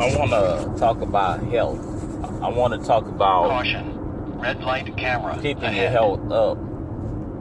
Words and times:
I 0.00 0.16
want 0.16 0.30
to 0.30 0.80
talk 0.80 1.02
about 1.02 1.42
health. 1.42 1.78
I 2.42 2.48
want 2.48 2.72
to 2.72 2.86
talk 2.86 3.06
about 3.06 3.50
Caution. 3.50 4.38
Red 4.38 4.62
light 4.62 4.96
camera. 4.96 5.34
keeping 5.42 5.64
ahead. 5.64 5.76
your 5.76 5.90
health 5.90 6.32
up. 6.32 6.56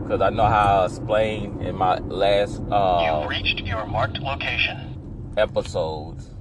Because 0.04 0.20
I 0.20 0.30
know 0.30 0.44
how 0.44 0.82
I 0.82 0.86
explained 0.88 1.62
in 1.62 1.78
my 1.78 2.00
last 2.00 2.62
uh, 2.70 3.22
You've 3.22 3.30
reached 3.30 3.62
your 3.62 3.86
marked 3.86 4.20
location. 4.20 5.34
episodes 5.38 6.32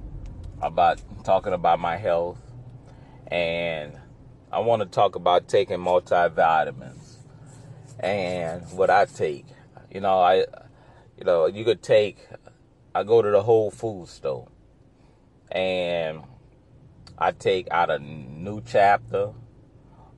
about 0.61 1.01
talking 1.23 1.53
about 1.53 1.79
my 1.79 1.97
health. 1.97 2.41
And 3.29 3.93
I 4.51 4.59
want 4.59 4.83
to 4.83 4.87
talk 4.87 5.15
about 5.15 5.47
taking 5.47 5.79
multivitamins 5.79 7.19
and 8.01 8.63
what 8.73 8.91
I 8.91 9.05
take. 9.05 9.47
You 9.89 10.01
know, 10.01 10.19
I, 10.19 10.39
you 11.17 11.25
know, 11.25 11.47
you 11.47 11.65
could 11.65 11.81
take, 11.81 12.27
I 12.93 13.05
go 13.05 13.23
to 13.23 13.31
the 13.31 13.43
Whole 13.45 13.71
Foods 13.71 14.11
store 14.11 14.49
and 15.51 16.23
I 17.17 17.33
take 17.33 17.69
out 17.71 17.91
a 17.91 17.99
New 17.99 18.63
Chapter 18.65 19.33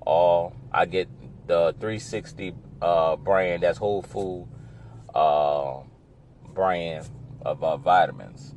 or 0.01 0.53
I 0.73 0.87
get 0.87 1.09
the 1.47 1.75
360 1.81 2.55
uh, 2.83 3.17
brand, 3.17 3.63
that's 3.63 3.79
Whole 3.79 4.03
Food 4.03 4.49
uh, 5.15 5.81
brand 6.55 7.09
of 7.43 7.63
uh, 7.63 7.77
vitamins. 7.77 8.55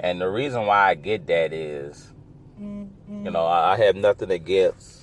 And 0.00 0.20
the 0.20 0.28
reason 0.28 0.66
why 0.66 0.90
I 0.90 0.94
get 0.94 1.26
that 1.26 1.52
is, 1.52 2.12
you 3.24 3.30
know, 3.30 3.46
I, 3.46 3.76
have 3.76 3.96
nothing 3.96 4.30
against 4.30 5.02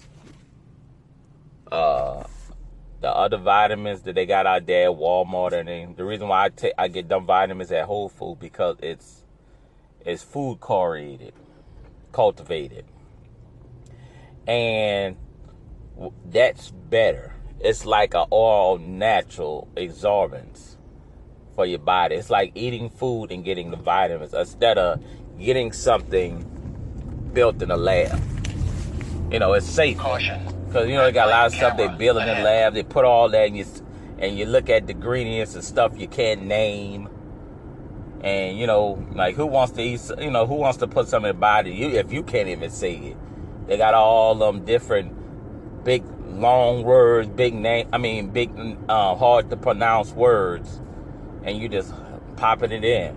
uh, 1.72 2.24
the 3.02 3.10
other 3.10 3.38
vitamins 3.38 4.04
that 4.04 4.16
they 4.16 4.26
got 4.26 4.46
out 4.46 4.66
there 4.66 4.90
at 4.90 4.96
Walmart 4.96 5.54
and. 5.54 5.98
The 5.98 6.06
reason 6.06 6.28
why 6.30 6.46
I 6.46 6.50
take 6.50 6.74
I 6.78 6.88
get 6.88 7.10
them 7.10 7.26
vitamins 7.26 7.72
at 7.72 7.86
Whole 7.86 8.10
Food 8.10 8.40
because 8.40 8.78
it's 8.82 9.25
it's 10.06 10.24
food 10.24 10.60
chlorinated, 10.60 11.34
cultivated, 12.12 12.86
and 14.48 15.18
that's 16.26 16.72
better. 16.72 17.34
It's 17.60 17.86
like 17.86 18.14
a 18.14 18.24
all 18.24 18.78
natural 18.78 19.68
absorbance 19.76 20.76
for 21.56 21.66
your 21.66 21.80
body. 21.80 22.16
It's 22.16 22.30
like 22.30 22.52
eating 22.54 22.90
food 22.90 23.32
and 23.32 23.44
getting 23.44 23.72
the 23.72 23.78
vitamins 23.78 24.34
instead 24.34 24.78
of 24.78 25.02
getting 25.40 25.72
something 25.72 26.44
built 27.34 27.62
in 27.62 27.72
a 27.72 27.78
lab. 27.78 28.22
You 29.32 29.40
know, 29.40 29.54
it's 29.54 29.66
safe 29.66 29.98
Caution. 29.98 30.46
because 30.68 30.88
you 30.88 30.96
know 30.96 31.06
they 31.06 31.12
got 31.12 31.28
a 31.28 31.32
lot 31.32 31.46
of 31.48 31.54
stuff 31.54 31.78
they 31.78 31.88
build 31.88 32.18
in 32.18 32.28
the 32.28 32.44
lab. 32.44 32.74
They 32.74 32.84
put 32.84 33.06
all 33.06 33.30
that 33.30 33.48
and 33.48 33.58
you 33.58 33.66
and 34.20 34.38
you 34.38 34.46
look 34.46 34.70
at 34.70 34.88
the 34.88 34.94
ingredients 34.94 35.56
and 35.56 35.64
stuff 35.64 35.94
you 35.98 36.08
can't 36.08 36.44
name. 36.44 37.10
And 38.26 38.58
you 38.58 38.66
know, 38.66 39.06
like 39.14 39.36
who 39.36 39.46
wants 39.46 39.74
to 39.74 39.84
eat? 39.84 40.02
You 40.20 40.32
know, 40.32 40.48
who 40.48 40.56
wants 40.56 40.80
to 40.80 40.88
put 40.88 41.08
something 41.08 41.30
in 41.30 41.36
the 41.36 41.40
body? 41.40 41.72
You 41.72 41.90
if 41.90 42.12
you 42.12 42.24
can't 42.24 42.50
even 42.50 42.72
say 42.72 42.96
it. 42.96 43.18
They 43.68 43.78
got 43.78 43.94
all 43.94 44.34
them 44.34 44.66
different 44.66 45.14
big 45.86 46.04
long 46.26 46.84
words, 46.84 47.30
big 47.30 47.54
name. 47.54 47.88
I 47.94 48.00
mean, 48.00 48.32
big 48.32 48.50
uh, 48.90 49.16
hard 49.16 49.52
to 49.52 49.58
pronounce 49.58 50.12
words, 50.12 50.82
and 51.44 51.56
you 51.56 51.70
just 51.70 51.94
popping 52.36 52.72
it 52.72 52.84
in. 52.84 53.16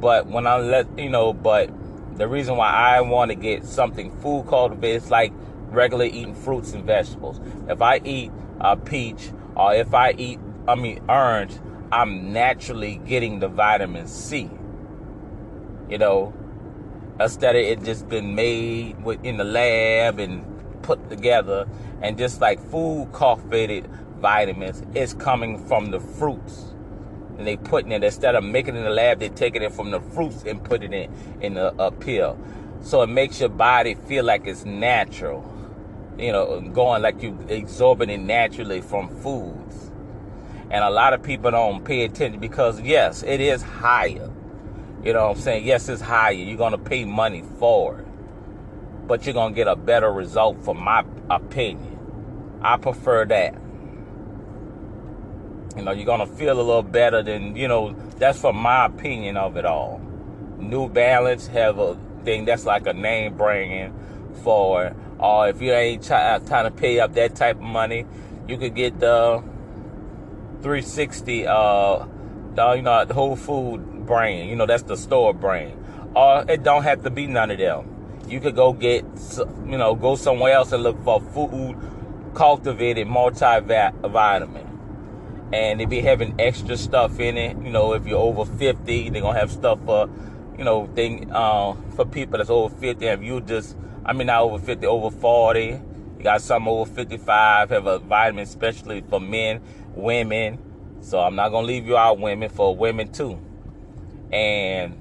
But 0.00 0.28
when 0.28 0.46
I 0.46 0.58
let 0.58 0.96
you 0.96 1.10
know, 1.10 1.32
but 1.32 1.68
the 2.16 2.28
reason 2.28 2.56
why 2.56 2.70
I 2.70 3.00
want 3.00 3.32
to 3.32 3.34
get 3.34 3.64
something 3.64 4.16
food 4.20 4.46
cultivated 4.48 5.02
is 5.02 5.10
like 5.10 5.32
regular 5.70 6.04
eating 6.04 6.34
fruits 6.36 6.74
and 6.74 6.84
vegetables. 6.84 7.40
If 7.68 7.82
I 7.82 8.00
eat 8.04 8.30
a 8.60 8.76
peach 8.76 9.30
or 9.56 9.74
if 9.74 9.92
I 9.94 10.12
eat, 10.12 10.38
I 10.68 10.76
mean 10.76 11.02
orange, 11.08 11.58
I'm 11.94 12.32
naturally 12.32 13.00
getting 13.06 13.38
the 13.38 13.46
vitamin 13.46 14.08
C. 14.08 14.50
You 15.88 15.98
know, 15.98 16.34
instead 17.20 17.54
of 17.54 17.62
it 17.62 17.84
just 17.84 18.08
been 18.08 18.34
made 18.34 18.96
in 19.22 19.36
the 19.36 19.44
lab 19.44 20.18
and 20.18 20.44
put 20.82 21.08
together, 21.08 21.68
and 22.02 22.18
just 22.18 22.40
like 22.40 22.58
food 22.68 23.10
cultivated 23.12 23.88
vitamins, 24.18 24.82
it's 24.92 25.14
coming 25.14 25.64
from 25.68 25.92
the 25.92 26.00
fruits 26.00 26.74
and 27.38 27.46
they 27.46 27.56
putting 27.56 27.92
it 27.92 28.02
instead 28.02 28.34
of 28.34 28.42
making 28.42 28.74
it 28.74 28.78
in 28.78 28.84
the 28.84 28.90
lab, 28.90 29.20
they're 29.20 29.28
taking 29.28 29.62
it 29.62 29.72
from 29.72 29.92
the 29.92 30.00
fruits 30.00 30.42
and 30.44 30.64
put 30.64 30.82
it 30.82 30.92
in 30.92 31.12
in 31.40 31.56
a, 31.56 31.66
a 31.78 31.92
pill. 31.92 32.36
So 32.80 33.02
it 33.02 33.08
makes 33.08 33.38
your 33.38 33.50
body 33.50 33.94
feel 33.94 34.24
like 34.24 34.48
it's 34.48 34.64
natural. 34.64 35.48
You 36.18 36.32
know, 36.32 36.60
going 36.60 37.02
like 37.02 37.22
you 37.22 37.38
absorbing 37.48 38.10
it 38.10 38.18
naturally 38.18 38.80
from 38.80 39.08
foods. 39.20 39.92
And 40.74 40.82
a 40.82 40.90
lot 40.90 41.12
of 41.12 41.22
people 41.22 41.52
don't 41.52 41.84
pay 41.84 42.02
attention 42.02 42.40
because 42.40 42.80
yes, 42.80 43.22
it 43.22 43.40
is 43.40 43.62
higher. 43.62 44.28
You 45.04 45.12
know 45.12 45.28
what 45.28 45.36
I'm 45.36 45.40
saying? 45.40 45.64
Yes, 45.64 45.88
it's 45.88 46.02
higher. 46.02 46.32
You're 46.32 46.58
gonna 46.58 46.78
pay 46.78 47.04
money 47.04 47.44
for 47.60 48.00
it. 48.00 48.06
But 49.06 49.24
you're 49.24 49.34
gonna 49.34 49.54
get 49.54 49.68
a 49.68 49.76
better 49.76 50.10
result 50.12 50.64
for 50.64 50.74
my 50.74 51.04
opinion. 51.30 52.58
I 52.60 52.76
prefer 52.76 53.24
that. 53.26 53.54
You 55.76 55.84
know, 55.84 55.92
you're 55.92 56.06
gonna 56.06 56.26
feel 56.26 56.54
a 56.54 56.60
little 56.60 56.82
better 56.82 57.22
than 57.22 57.54
you 57.54 57.68
know. 57.68 57.92
That's 58.18 58.40
from 58.40 58.56
my 58.56 58.86
opinion 58.86 59.36
of 59.36 59.56
it 59.56 59.64
all. 59.64 60.00
New 60.58 60.88
Balance 60.88 61.46
have 61.46 61.78
a 61.78 61.96
thing 62.24 62.46
that's 62.46 62.64
like 62.64 62.88
a 62.88 62.94
name 62.94 63.36
brand 63.36 63.94
for. 64.42 64.92
Or 65.20 65.48
if 65.48 65.62
you 65.62 65.72
ain't 65.72 66.02
try, 66.02 66.40
trying 66.40 66.64
to 66.64 66.72
pay 66.72 66.98
up 66.98 67.14
that 67.14 67.36
type 67.36 67.58
of 67.58 67.62
money, 67.62 68.06
you 68.48 68.58
could 68.58 68.74
get 68.74 68.98
the 68.98 69.53
360. 70.64 71.46
Uh, 71.46 72.06
you 72.74 72.82
know, 72.82 73.06
Whole 73.12 73.36
Food 73.36 74.06
brand. 74.06 74.48
You 74.48 74.56
know, 74.56 74.66
that's 74.66 74.82
the 74.82 74.96
store 74.96 75.34
brand. 75.34 75.78
Or 76.16 76.44
it 76.48 76.62
don't 76.62 76.82
have 76.82 77.02
to 77.04 77.10
be 77.10 77.26
none 77.26 77.50
of 77.50 77.58
them. 77.58 78.22
You 78.26 78.40
could 78.40 78.56
go 78.56 78.72
get, 78.72 79.04
you 79.66 79.78
know, 79.78 79.94
go 79.94 80.16
somewhere 80.16 80.54
else 80.54 80.72
and 80.72 80.82
look 80.82 81.02
for 81.04 81.20
food 81.20 81.76
cultivated 82.34 83.06
multivitamin 83.06 84.74
and 85.52 85.78
they 85.78 85.84
be 85.84 86.00
having 86.00 86.34
extra 86.40 86.76
stuff 86.76 87.20
in 87.20 87.36
it. 87.36 87.56
You 87.58 87.70
know, 87.70 87.92
if 87.92 88.06
you're 88.06 88.18
over 88.18 88.44
50, 88.44 89.10
they're 89.10 89.22
gonna 89.22 89.38
have 89.38 89.52
stuff 89.52 89.78
for, 89.84 90.08
you 90.58 90.64
know, 90.64 90.86
thing 90.94 91.30
uh, 91.30 91.74
for 91.94 92.04
people 92.04 92.38
that's 92.38 92.50
over 92.50 92.74
50. 92.74 93.06
If 93.06 93.22
you 93.22 93.40
just, 93.40 93.76
I 94.04 94.12
mean, 94.12 94.26
not 94.26 94.42
over 94.42 94.58
50, 94.58 94.86
over 94.86 95.10
40, 95.10 95.60
you 95.60 95.80
got 96.22 96.40
some 96.40 96.66
over 96.66 96.90
55 96.90 97.70
have 97.70 97.86
a 97.86 97.98
vitamin 97.98 98.44
especially 98.44 99.02
for 99.02 99.20
men, 99.20 99.60
women. 99.96 100.58
So 101.00 101.20
I'm 101.20 101.34
not 101.34 101.50
gonna 101.50 101.66
leave 101.66 101.86
you 101.86 101.96
out, 101.96 102.18
women, 102.18 102.48
for 102.48 102.74
women 102.74 103.12
too. 103.12 103.38
And 104.32 105.00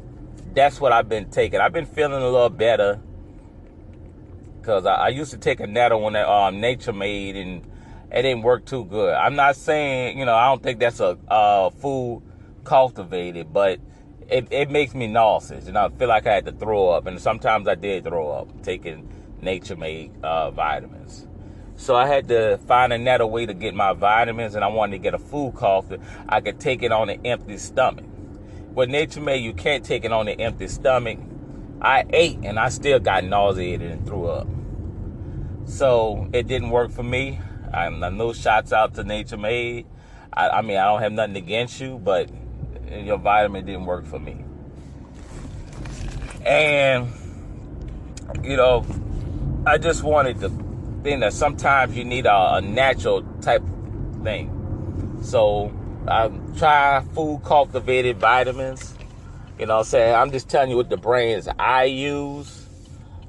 that's 0.53 0.79
what 0.79 0.91
I've 0.91 1.09
been 1.09 1.29
taking. 1.29 1.59
I've 1.59 1.73
been 1.73 1.85
feeling 1.85 2.21
a 2.21 2.29
little 2.29 2.49
better 2.49 2.99
because 4.59 4.85
I, 4.85 4.93
I 4.93 5.07
used 5.09 5.31
to 5.31 5.37
take 5.37 5.59
a 5.59 5.67
nettle 5.67 6.01
when 6.01 6.13
that 6.13 6.27
um, 6.27 6.59
Nature 6.61 6.93
Made 6.93 7.35
and 7.35 7.65
it 8.11 8.21
didn't 8.21 8.43
work 8.43 8.65
too 8.65 8.85
good. 8.85 9.13
I'm 9.13 9.35
not 9.35 9.55
saying 9.55 10.17
you 10.17 10.25
know 10.25 10.35
I 10.35 10.47
don't 10.47 10.61
think 10.61 10.79
that's 10.79 10.99
a 10.99 11.17
uh, 11.27 11.69
food 11.69 12.23
cultivated, 12.63 13.51
but 13.51 13.79
it, 14.29 14.47
it 14.51 14.69
makes 14.69 14.93
me 14.93 15.07
nauseous 15.07 15.67
and 15.67 15.77
I 15.77 15.89
feel 15.89 16.07
like 16.07 16.25
I 16.25 16.33
had 16.35 16.45
to 16.45 16.51
throw 16.51 16.89
up, 16.89 17.07
and 17.07 17.19
sometimes 17.19 17.67
I 17.67 17.75
did 17.75 18.03
throw 18.03 18.31
up 18.31 18.63
taking 18.63 19.09
Nature 19.41 19.75
Made 19.75 20.11
uh, 20.23 20.51
vitamins. 20.51 21.27
So 21.75 21.95
I 21.95 22.07
had 22.07 22.27
to 22.29 22.57
find 22.59 22.93
another 22.93 23.25
way 23.25 23.45
to 23.45 23.53
get 23.53 23.73
my 23.73 23.93
vitamins, 23.93 24.55
and 24.55 24.63
I 24.63 24.67
wanted 24.67 24.93
to 24.93 24.99
get 24.99 25.13
a 25.13 25.19
food 25.19 25.55
coffee. 25.55 25.97
I 26.29 26.39
could 26.41 26.59
take 26.59 26.83
it 26.83 26.91
on 26.91 27.09
an 27.09 27.25
empty 27.25 27.57
stomach. 27.57 28.05
With 28.73 28.89
Nature 28.89 29.21
Made, 29.21 29.43
you 29.43 29.53
can't 29.53 29.83
take 29.83 30.05
it 30.05 30.11
on 30.11 30.27
an 30.27 30.39
empty 30.39 30.67
stomach. 30.67 31.19
I 31.81 32.05
ate 32.11 32.39
and 32.43 32.57
I 32.57 32.69
still 32.69 32.99
got 32.99 33.23
nauseated 33.25 33.91
and 33.91 34.05
threw 34.07 34.27
up. 34.27 34.47
So 35.65 36.29
it 36.33 36.47
didn't 36.47 36.69
work 36.69 36.91
for 36.91 37.03
me. 37.03 37.39
I, 37.73 37.87
I 37.87 38.09
no 38.09 38.33
shots 38.33 38.71
out 38.71 38.93
to 38.95 39.03
Nature 39.03 39.37
Made. 39.37 39.85
I, 40.31 40.49
I 40.49 40.61
mean, 40.61 40.77
I 40.77 40.85
don't 40.85 41.01
have 41.01 41.11
nothing 41.11 41.35
against 41.35 41.79
you, 41.81 41.99
but 41.99 42.29
your 42.91 43.17
vitamin 43.17 43.65
didn't 43.65 43.85
work 43.85 44.05
for 44.05 44.19
me. 44.19 44.43
And 46.45 47.11
you 48.43 48.57
know, 48.57 48.85
I 49.65 49.77
just 49.77 50.03
wanted 50.03 50.39
to 50.39 50.49
think 51.03 51.19
that 51.19 51.33
sometimes 51.33 51.95
you 51.95 52.05
need 52.05 52.25
a, 52.25 52.55
a 52.55 52.61
natural 52.61 53.23
type 53.41 53.63
thing. 54.23 54.49
So 55.21 55.71
I 56.07 56.31
try 56.57 57.03
food 57.13 57.41
cultivated 57.43 58.17
vitamins. 58.17 58.95
You 59.59 59.67
know 59.67 59.75
what 59.75 59.79
I'm 59.79 59.85
saying? 59.85 60.15
I'm 60.15 60.31
just 60.31 60.49
telling 60.49 60.69
you 60.69 60.77
what 60.77 60.89
the 60.89 60.97
brands 60.97 61.47
I 61.59 61.83
use. 61.83 62.67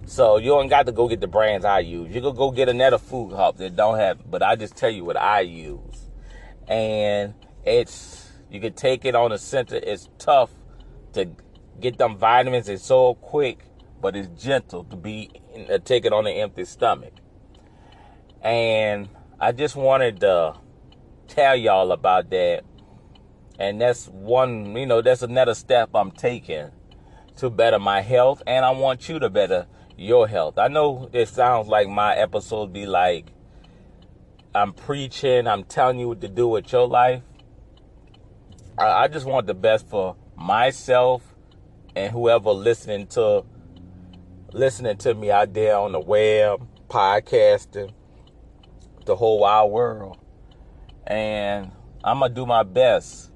So 0.06 0.36
you 0.36 0.48
don't 0.50 0.68
got 0.68 0.86
to 0.86 0.92
go 0.92 1.08
get 1.08 1.20
the 1.20 1.26
brands 1.26 1.64
I 1.64 1.80
use. 1.80 2.14
You 2.14 2.20
can 2.20 2.34
go 2.34 2.50
get 2.50 2.68
another 2.68 2.98
food 2.98 3.32
hub 3.34 3.56
that 3.58 3.74
don't 3.76 3.98
have, 3.98 4.30
but 4.30 4.42
I 4.42 4.56
just 4.56 4.76
tell 4.76 4.90
you 4.90 5.04
what 5.04 5.16
I 5.16 5.40
use. 5.40 6.08
And 6.68 7.34
it's 7.64 8.30
you 8.50 8.60
can 8.60 8.74
take 8.74 9.04
it 9.04 9.14
on 9.14 9.30
the 9.30 9.38
center. 9.38 9.76
It's 9.76 10.08
tough 10.18 10.50
to 11.14 11.28
get 11.80 11.98
them 11.98 12.16
vitamins. 12.16 12.68
It's 12.68 12.84
so 12.84 13.14
quick, 13.14 13.64
but 14.00 14.14
it's 14.14 14.28
gentle 14.42 14.84
to 14.84 14.96
be 14.96 15.30
uh, 15.70 15.78
take 15.78 16.04
it 16.04 16.12
on 16.12 16.26
an 16.26 16.34
empty 16.34 16.64
stomach. 16.64 17.14
And 18.44 19.08
I 19.40 19.52
just 19.52 19.74
wanted 19.74 20.20
to 20.20 20.54
tell 21.26 21.56
y'all 21.56 21.90
about 21.90 22.30
that. 22.30 22.62
And 23.58 23.80
that's 23.80 24.06
one, 24.08 24.76
you 24.76 24.86
know, 24.86 25.00
that's 25.02 25.22
another 25.22 25.54
step 25.54 25.90
I'm 25.94 26.10
taking 26.10 26.70
to 27.38 27.50
better 27.50 27.78
my 27.78 28.00
health, 28.00 28.42
and 28.46 28.64
I 28.64 28.70
want 28.70 29.08
you 29.08 29.18
to 29.18 29.28
better 29.28 29.66
your 29.96 30.28
health. 30.28 30.58
I 30.58 30.68
know 30.68 31.08
it 31.12 31.28
sounds 31.28 31.68
like 31.68 31.88
my 31.88 32.14
episode 32.14 32.72
be 32.72 32.86
like 32.86 33.32
I'm 34.54 34.72
preaching, 34.72 35.48
I'm 35.48 35.64
telling 35.64 35.98
you 35.98 36.08
what 36.08 36.20
to 36.20 36.28
do 36.28 36.46
with 36.46 36.70
your 36.72 36.86
life. 36.86 37.22
I, 38.78 39.04
I 39.04 39.08
just 39.08 39.26
want 39.26 39.46
the 39.46 39.54
best 39.54 39.88
for 39.88 40.16
myself 40.36 41.34
and 41.96 42.12
whoever 42.12 42.50
listening 42.50 43.06
to 43.08 43.44
listening 44.52 44.96
to 44.98 45.14
me 45.14 45.30
out 45.32 45.52
there 45.54 45.76
on 45.76 45.92
the 45.92 46.00
web, 46.00 46.68
podcasting, 46.88 47.92
the 49.06 49.16
whole 49.16 49.40
wide 49.40 49.70
world. 49.70 50.18
And 51.06 51.70
I'm 52.02 52.20
gonna 52.20 52.34
do 52.34 52.46
my 52.46 52.62
best. 52.62 53.30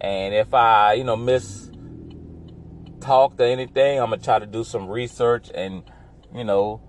And 0.00 0.34
if 0.34 0.52
I, 0.54 0.94
you 0.94 1.04
know, 1.04 1.16
miss 1.16 1.70
talk 3.00 3.36
to 3.36 3.44
anything, 3.44 4.00
I'm 4.00 4.10
gonna 4.10 4.22
try 4.22 4.38
to 4.38 4.46
do 4.46 4.64
some 4.64 4.88
research 4.88 5.50
and, 5.54 5.82
you 6.34 6.44
know, 6.44 6.80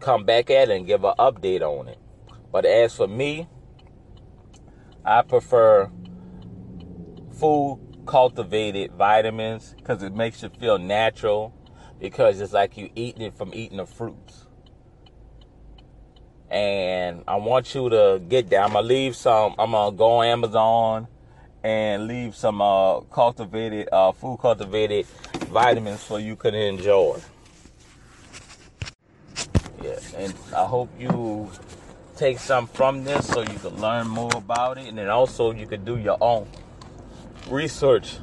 come 0.00 0.24
back 0.24 0.50
at 0.50 0.70
it 0.70 0.76
and 0.76 0.86
give 0.86 1.04
an 1.04 1.14
update 1.18 1.62
on 1.62 1.88
it. 1.88 1.98
But 2.50 2.64
as 2.66 2.94
for 2.94 3.08
me, 3.08 3.48
I 5.04 5.22
prefer 5.22 5.90
food 7.38 7.80
cultivated 8.06 8.92
vitamins 8.92 9.74
because 9.78 10.02
it 10.02 10.14
makes 10.14 10.42
you 10.42 10.50
feel 10.50 10.78
natural 10.78 11.54
because 11.98 12.40
it's 12.40 12.52
like 12.52 12.76
you 12.76 12.90
eating 12.94 13.22
it 13.22 13.36
from 13.36 13.52
eating 13.54 13.78
the 13.78 13.86
fruits. 13.86 14.41
And 16.52 17.24
I 17.26 17.36
want 17.36 17.74
you 17.74 17.88
to 17.88 18.20
get 18.28 18.50
that. 18.50 18.62
I'm 18.62 18.74
gonna 18.74 18.86
leave 18.86 19.16
some. 19.16 19.54
I'm 19.58 19.70
gonna 19.70 19.96
go 19.96 20.18
on 20.18 20.26
Amazon 20.26 21.08
and 21.64 22.06
leave 22.06 22.36
some 22.36 22.60
uh, 22.60 23.00
cultivated 23.00 23.88
uh, 23.90 24.12
food 24.12 24.38
cultivated 24.38 25.06
vitamins 25.48 26.00
so 26.00 26.18
you 26.18 26.36
can 26.36 26.54
enjoy. 26.54 27.18
Yeah, 29.82 29.98
and 30.18 30.34
I 30.54 30.66
hope 30.66 30.90
you 30.98 31.50
take 32.16 32.38
some 32.38 32.66
from 32.66 33.04
this 33.04 33.28
so 33.28 33.40
you 33.40 33.58
can 33.58 33.80
learn 33.80 34.06
more 34.06 34.36
about 34.36 34.76
it, 34.76 34.88
and 34.88 34.98
then 34.98 35.08
also 35.08 35.52
you 35.52 35.66
can 35.66 35.86
do 35.86 35.96
your 35.96 36.18
own 36.20 36.46
research 37.48 38.18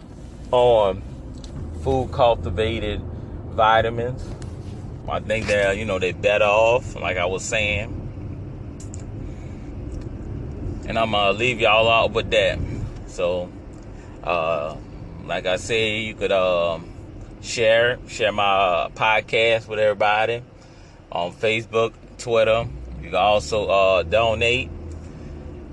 on 0.51 1.01
food 1.83 2.11
cultivated 2.11 3.01
vitamins. 3.49 4.23
I 5.07 5.19
think 5.19 5.47
they're, 5.47 5.73
you 5.73 5.85
know, 5.85 5.97
they're 5.97 6.13
better 6.13 6.45
off, 6.45 6.95
like 6.95 7.17
I 7.17 7.25
was 7.25 7.43
saying. 7.43 7.98
And 10.89 10.97
I'm 10.97 11.11
gonna 11.11 11.37
leave 11.37 11.61
y'all 11.61 11.87
out 11.87 12.13
with 12.13 12.31
that. 12.31 12.57
So, 13.05 13.47
uh, 14.23 14.75
like 15.23 15.45
I 15.45 15.57
say, 15.57 15.99
you 15.99 16.15
could 16.15 16.31
uh, 16.31 16.79
share 17.41 17.99
share 18.07 18.31
my 18.31 18.89
podcast 18.95 19.67
with 19.67 19.77
everybody 19.77 20.41
on 21.11 21.31
Facebook, 21.31 21.93
Twitter. 22.17 22.67
You 23.03 23.09
can 23.09 23.19
also 23.19 23.67
uh, 23.67 24.01
donate 24.01 24.71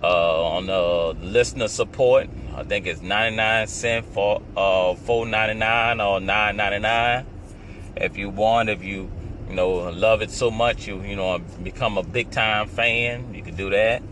uh, 0.03 0.49
on 0.49 0.67
the 0.67 1.17
listener 1.27 1.69
support. 1.69 2.29
I 2.55 2.65
think 2.65 2.87
it's 2.87 3.01
99 3.01 3.69
cent 3.69 4.05
for 4.05 4.43
uh 4.55 4.93
4.99 4.97 6.07
or 6.07 6.21
9.99. 6.21 7.25
If 7.97 8.19
you 8.19 8.29
want, 8.29 8.69
if 8.69 8.85
you 8.85 9.11
you 9.49 9.55
know 9.55 9.91
love 9.91 10.21
it 10.21 10.31
so 10.31 10.51
much, 10.51 10.87
you 10.87 11.01
you 11.01 11.17
know 11.17 11.39
become 11.63 11.97
a 11.97 12.03
big 12.03 12.31
time 12.31 12.69
fan, 12.69 13.33
you 13.33 13.43
can 13.43 13.57
do 13.57 13.71
that. 13.71 14.03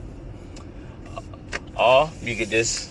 Or 1.77 2.11
you 2.23 2.37
could 2.37 2.51
just 2.51 2.91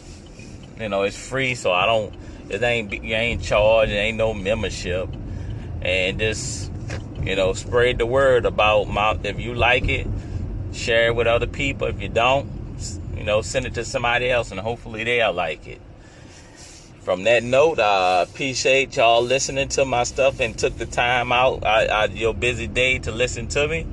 you 0.79 0.89
know 0.89 1.03
it's 1.03 1.17
free, 1.17 1.55
so 1.55 1.71
I 1.71 1.85
don't. 1.85 2.13
It 2.49 2.61
ain't 2.61 2.91
you 2.91 3.15
ain't 3.15 3.41
charged. 3.41 3.91
It 3.91 3.95
ain't 3.95 4.17
no 4.17 4.33
membership, 4.33 5.09
and 5.81 6.19
just 6.19 6.71
you 7.23 7.35
know 7.35 7.53
spread 7.53 7.97
the 7.97 8.05
word 8.05 8.45
about 8.45 8.85
my. 8.85 9.17
If 9.23 9.39
you 9.39 9.53
like 9.55 9.87
it, 9.87 10.07
share 10.73 11.07
it 11.07 11.15
with 11.15 11.27
other 11.27 11.47
people. 11.47 11.87
If 11.87 12.01
you 12.01 12.09
don't, 12.09 12.49
you 13.15 13.23
know, 13.23 13.41
send 13.41 13.65
it 13.65 13.75
to 13.75 13.85
somebody 13.85 14.29
else 14.29 14.51
and 14.51 14.59
hopefully 14.59 15.03
they'll 15.03 15.33
like 15.33 15.67
it. 15.67 15.81
From 17.01 17.23
that 17.23 17.43
note, 17.43 17.79
I 17.79 18.21
appreciate 18.21 18.95
y'all 18.95 19.21
listening 19.21 19.67
to 19.69 19.85
my 19.85 20.03
stuff 20.03 20.39
and 20.39 20.57
took 20.57 20.77
the 20.77 20.85
time 20.85 21.31
out 21.31 21.65
I, 21.65 21.85
I, 21.85 22.05
your 22.05 22.33
busy 22.33 22.67
day 22.67 22.99
to 22.99 23.11
listen 23.11 23.47
to 23.49 23.67
me. 23.67 23.85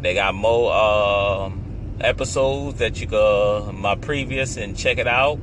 They 0.00 0.14
got 0.14 0.34
more 0.34 0.72
uh, 0.72 1.50
episodes 2.00 2.78
that 2.78 3.00
you 3.00 3.06
go 3.06 3.70
my 3.72 3.94
previous 3.94 4.56
and 4.56 4.76
check 4.76 4.98
it 4.98 5.06
out. 5.06 5.38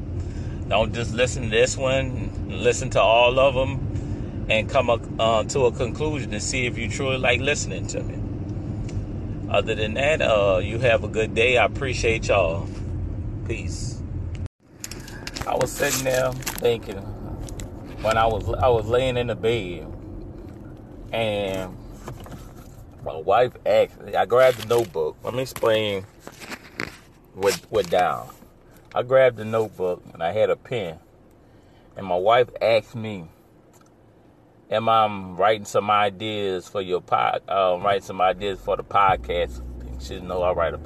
Don't 0.70 0.94
just 0.94 1.14
listen 1.14 1.44
to 1.44 1.50
this 1.50 1.78
one. 1.78 2.32
Listen 2.50 2.90
to 2.92 3.02
all 3.02 3.40
of 3.40 3.56
them 3.56 4.46
and 4.50 4.70
come 4.70 4.90
uh, 5.20 5.44
to 5.44 5.66
a 5.66 5.72
conclusion 5.72 6.34
and 6.34 6.44
see 6.44 6.66
if 6.66 6.78
you 6.78 6.90
truly 6.90 7.18
like 7.18 7.40
listening 7.40 7.88
to 7.88 8.04
me. 8.04 8.20
Other 9.50 9.76
than 9.76 9.94
that, 9.96 10.22
uh, 10.22 10.60
you 10.64 10.80
have 10.80 11.04
a 11.04 11.08
good 11.08 11.36
day. 11.36 11.58
I 11.58 11.66
appreciate 11.66 12.28
y'all. 12.28 12.68
Peace. 13.48 14.02
I 15.46 15.56
was 15.56 15.72
sitting 15.72 16.06
there 16.06 16.32
thinking 16.32 16.98
when 18.02 18.18
I 18.18 18.26
was 18.26 18.48
I 18.50 18.70
was 18.70 18.88
laying 18.88 19.18
in 19.18 19.28
the 19.28 19.36
bed 19.36 19.88
and 21.12 21.78
my 23.04 23.16
wife 23.18 23.52
asked 23.66 24.00
I 24.16 24.26
grabbed 24.26 24.60
the 24.60 24.68
notebook. 24.68 25.18
Let 25.24 25.34
me 25.34 25.42
explain 25.42 26.06
what 27.34 27.56
what 27.70 27.90
down. 27.90 28.30
I 28.96 29.04
grabbed 29.04 29.38
the 29.38 29.46
notebook 29.46 30.04
and 30.14 30.22
I 30.22 30.32
had 30.32 30.50
a 30.50 30.56
pen. 30.56 31.00
And 31.96 32.06
my 32.06 32.18
wife 32.18 32.50
asked 32.62 32.96
me, 32.96 33.26
Am 34.70 34.90
I 34.90 35.08
writing 35.08 35.66
some 35.66 35.92
ideas 35.92 36.68
for 36.68 36.82
your 36.82 37.02
pod 37.02 37.42
uh, 37.48 37.78
writing 37.82 38.04
some 38.04 38.22
ideas 38.22 38.60
for 38.60 38.78
the 38.78 38.84
podcast? 38.84 39.62
She 40.00 40.16
didn't 40.16 40.28
know 40.28 40.42
I 40.42 40.54
write 40.54 40.74
a 40.74 40.80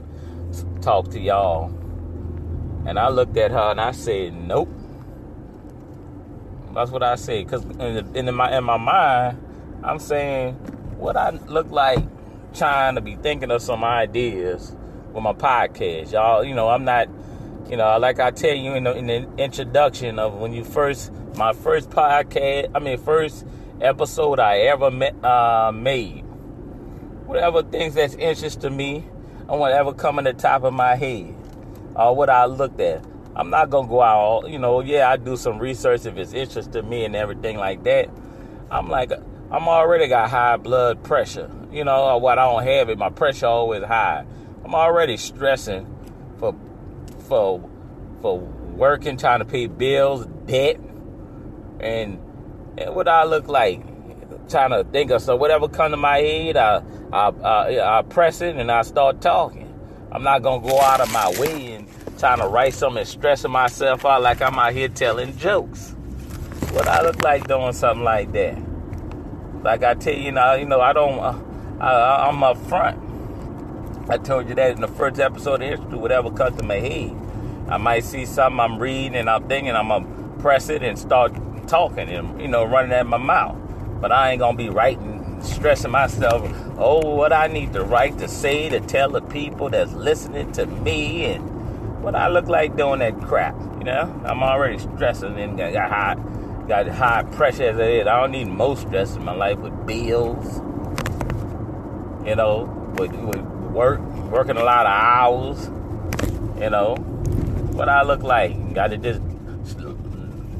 talk 0.82 1.10
to 1.12 1.20
y'all 1.20 1.74
and 2.88 2.98
I 2.98 3.10
looked 3.10 3.36
at 3.36 3.52
her 3.52 3.72
and 3.72 3.82
I 3.82 3.92
said, 3.92 4.34
"Nope." 4.34 4.70
That's 6.74 6.90
what 6.90 7.04
I 7.04 7.16
said. 7.16 7.48
Cause 7.50 7.66
in, 7.66 8.16
in 8.16 8.34
my 8.34 8.58
in 8.58 8.64
my 8.64 8.78
mind, 8.78 9.38
I'm 9.84 10.00
saying 10.00 10.54
what 10.98 11.18
I 11.18 11.32
look 11.32 11.70
like 11.70 12.00
trying 12.54 12.96
to 12.96 13.02
be 13.02 13.16
thinking 13.16 13.52
of 13.52 13.62
some 13.62 13.84
ideas 13.84 14.74
with 15.18 15.24
my 15.24 15.34
podcast, 15.34 16.12
y'all. 16.12 16.44
You 16.44 16.54
know, 16.54 16.70
I'm 16.70 16.86
not. 16.86 17.10
You 17.70 17.76
know, 17.76 17.98
like 17.98 18.22
I 18.22 18.32
tell 18.32 18.56
you 18.56 18.76
in 18.76 18.86
the, 18.86 18.96
in 18.96 19.08
the 19.08 19.28
introduction 19.38 20.20
of 20.20 20.36
when 20.36 20.54
you 20.54 20.64
first 20.64 21.12
my 21.36 21.52
first 21.52 21.90
podcast. 21.90 22.72
I 22.74 22.80
mean, 22.80 22.98
first 22.98 23.46
episode 23.82 24.40
I 24.40 24.60
ever 24.60 24.90
met, 24.90 25.22
uh, 25.24 25.72
made. 25.74 26.22
Whatever 27.26 27.64
things 27.64 27.96
that's 27.96 28.16
interest 28.16 28.62
to 28.62 28.70
me, 28.70 29.04
and 29.50 29.60
whatever 29.60 29.92
come 29.92 30.18
in 30.20 30.24
the 30.26 30.34
top 30.34 30.64
of 30.64 30.74
my 30.74 30.96
head 30.96 31.36
or 31.96 32.16
what 32.16 32.30
I 32.30 32.46
looked 32.46 32.80
at. 32.80 33.04
I'm 33.36 33.50
not 33.50 33.70
gonna 33.70 33.88
go 33.88 34.02
out, 34.02 34.50
you 34.50 34.58
know, 34.58 34.80
yeah, 34.82 35.10
I 35.10 35.18
do 35.18 35.36
some 35.36 35.60
research 35.60 36.06
if 36.06 36.18
it's 36.18 36.34
interest 36.34 36.72
to 36.72 36.82
me 36.82 37.06
and 37.06 37.16
everything 37.16 37.58
like 37.58 37.84
that. 37.84 38.10
I'm 38.72 38.90
like, 38.90 39.12
I'm 39.52 39.68
already 39.68 40.08
got 40.08 40.30
high 40.30 40.58
blood 40.58 41.04
pressure, 41.04 41.52
you 41.72 41.84
know, 41.84 42.18
what 42.18 42.40
I 42.40 42.46
don't 42.46 42.64
have 42.64 42.90
it, 42.90 42.98
my 42.98 43.10
pressure 43.10 43.46
always 43.46 43.84
high. 43.84 44.26
I'm 44.68 44.76
already 44.76 45.16
stressing 45.16 45.88
for 46.40 46.54
for 47.30 47.64
for 48.22 48.38
working, 48.38 49.16
trying 49.16 49.40
to 49.40 49.46
pay 49.46 49.68
bills, 49.68 50.26
debt, 50.46 50.76
and, 51.80 52.20
and 52.78 52.94
what 52.94 53.08
I 53.08 53.24
look 53.24 53.48
like. 53.48 53.82
Trying 54.50 54.72
to 54.72 54.84
think 54.84 55.12
of 55.12 55.22
so 55.22 55.38
whatever 55.38 55.70
come 55.70 55.92
to 55.92 55.98
my 55.98 56.18
head, 56.18 56.58
I 56.58 56.84
I, 57.14 57.30
I 57.30 58.00
I 58.00 58.02
press 58.02 58.42
it 58.42 58.58
and 58.58 58.70
I 58.70 58.82
start 58.82 59.22
talking. 59.22 59.74
I'm 60.12 60.24
not 60.24 60.42
gonna 60.42 60.68
go 60.68 60.82
out 60.82 61.00
of 61.00 61.14
my 61.14 61.30
way 61.40 61.74
and 61.76 61.88
trying 62.20 62.40
to 62.40 62.48
write 62.48 62.74
something 62.74 63.00
and 63.00 63.08
stressing 63.08 63.52
myself 63.52 64.04
out 64.06 64.22
like 64.22 64.42
I'm 64.42 64.60
out 64.60 64.74
here 64.74 64.90
telling 64.90 65.38
jokes. 65.38 65.96
What 66.72 66.90
I 66.90 67.04
look 67.04 67.22
like 67.24 67.48
doing 67.48 67.72
something 67.72 68.04
like 68.04 68.34
that? 68.34 68.58
Like 69.64 69.84
I 69.84 69.94
tell 69.94 70.14
you 70.14 70.34
now, 70.34 70.56
you 70.56 70.66
know, 70.66 70.82
I 70.82 70.92
don't. 70.92 71.20
Uh, 71.20 71.42
I, 71.80 72.28
I'm 72.28 72.44
up 72.44 72.58
front. 72.68 73.07
I 74.10 74.18
told 74.18 74.48
you 74.48 74.56
that 74.56 74.72
in 74.72 74.80
the 74.80 74.88
first 74.88 75.20
episode 75.20 75.62
of 75.62 75.70
history, 75.70 75.98
whatever 75.98 76.32
comes 76.32 76.58
to 76.58 76.64
my 76.64 76.76
head. 76.76 77.14
I 77.68 77.76
might 77.76 78.06
see 78.06 78.26
something 78.26 78.58
I'm 78.58 78.80
reading 78.80 79.16
and 79.16 79.30
I'm 79.30 79.46
thinking 79.50 79.76
I'm 79.76 79.90
gonna 79.90 80.08
press 80.40 80.70
it 80.70 80.82
and 80.82 80.98
start 80.98 81.34
talking 81.68 82.08
and 82.08 82.40
you 82.40 82.48
know 82.48 82.64
running 82.64 82.94
at 82.94 83.06
my 83.06 83.18
mouth. 83.18 83.58
But 84.00 84.14
I 84.14 84.32
ain't 84.32 84.40
gonna 84.40 84.58
be 84.58 84.70
writing, 84.70 85.42
stressing 85.42 85.92
myself. 85.92 86.50
Oh, 86.78 87.16
what 87.16 87.34
I 87.34 87.48
need 87.48 87.74
to 87.74 87.84
write 87.84 88.18
to 88.20 88.30
say 88.30 88.70
to 88.70 88.80
tell 88.80 89.10
the 89.10 89.22
people 89.22 89.70
that's 89.70 89.92
listening 89.92 90.54
to 90.54 90.66
me 90.66 91.26
and 91.26 92.02
what 92.02 92.16
I 92.16 92.30
look 92.30 92.48
like 92.48 92.78
doing 92.78 93.00
that 93.00 93.20
crap. 93.20 93.60
You 93.80 93.84
know, 93.84 94.22
I'm 94.24 94.42
already 94.42 94.78
stressing 94.78 95.38
and 95.38 95.58
got 95.58 95.74
high, 95.74 96.16
got 96.66 96.88
high 96.88 97.24
pressure 97.24 97.64
as 97.64 97.78
it 97.78 97.90
is. 97.90 98.08
I 98.08 98.22
don't 98.22 98.32
need 98.32 98.48
more 98.48 98.78
stress 98.78 99.18
in 99.18 99.26
my 99.26 99.34
life 99.34 99.58
with 99.58 99.86
bills. 99.86 100.62
You 102.26 102.36
know, 102.36 102.94
with, 102.98 103.14
with 103.14 103.57
work, 103.78 104.02
working 104.32 104.58
a 104.58 104.64
lot 104.64 104.86
of 104.86 104.92
hours. 104.92 105.68
You 106.60 106.72
know, 106.72 106.96
what 107.74 107.88
I 107.88 108.02
look 108.02 108.24
like. 108.24 108.74
Got 108.74 108.88
to 108.88 108.98
just 108.98 109.22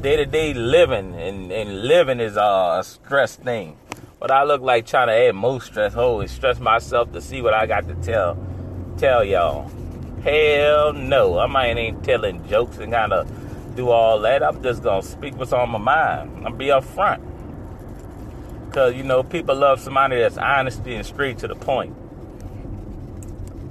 day 0.02 0.16
to 0.16 0.26
day 0.26 0.54
living, 0.54 1.16
and, 1.16 1.52
and 1.52 1.82
living 1.84 2.20
is 2.20 2.38
a 2.38 2.82
stress 2.86 3.36
thing. 3.36 3.78
But 4.20 4.32
I 4.32 4.44
look 4.44 4.62
like 4.62 4.86
trying 4.86 5.08
to 5.08 5.14
add 5.14 5.36
more 5.36 5.62
stress. 5.62 5.94
Holy, 5.94 6.28
stress 6.28 6.60
myself 6.60 7.12
to 7.14 7.22
see 7.22 7.42
what 7.42 7.54
I 7.54 7.66
got 7.66 7.88
to 7.88 7.96
tell 7.96 8.38
tell 8.98 9.24
y'all. 9.24 9.72
Hell 10.24 10.94
no, 10.94 11.40
I 11.40 11.48
might 11.48 11.78
ain't 11.78 12.04
telling 12.04 12.48
jokes 12.48 12.78
and 12.78 12.92
kind 12.92 13.14
of 13.14 13.30
do 13.76 13.90
all 13.90 14.20
that. 14.22 14.44
I'm 14.44 14.62
just 14.62 14.84
gonna 14.84 15.04
speak 15.04 15.36
what's 15.38 15.54
on 15.54 15.70
my 15.70 15.78
mind. 15.78 16.46
I'm 16.46 16.58
be 16.58 16.68
upfront. 16.68 17.24
Cause 18.72 18.96
you 18.96 19.04
know 19.04 19.24
people 19.24 19.56
love 19.56 19.80
somebody 19.80 20.18
that's 20.18 20.38
honesty 20.38 20.96
and 20.96 21.06
straight 21.06 21.40
to 21.40 21.48
the 21.48 21.56
point. 21.56 21.96